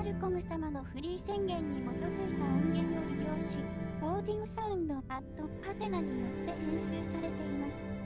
[0.00, 3.58] ファルコム様のフリー宣言に基づいた音源を利用し
[4.00, 5.02] オーディングサウンドアッ
[5.36, 7.99] トハテナによって編集されています。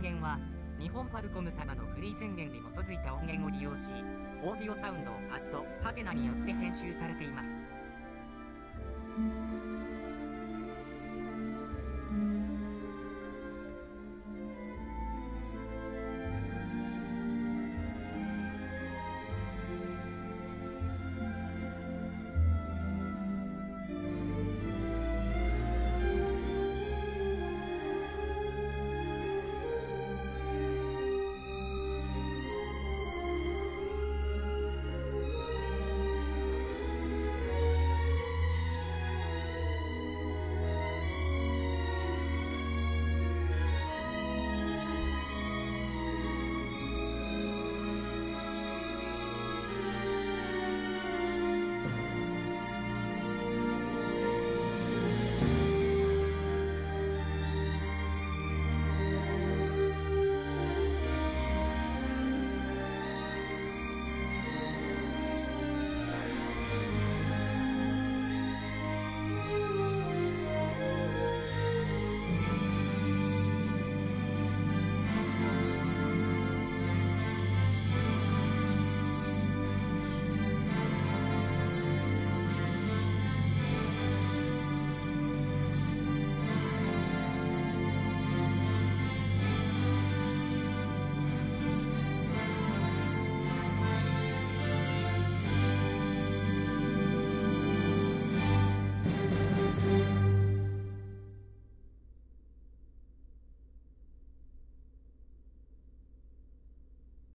[0.00, 0.38] 源は、
[0.78, 3.94] 日本ファルコム様のフリー宣言に基づいた音源を利用し、
[4.42, 7.50] オーディオサウンドアットハテナによって編集されています。